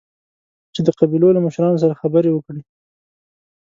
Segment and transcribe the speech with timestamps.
[0.73, 2.61] چې د قبيلو له مشرانو سره خبرې وکړي.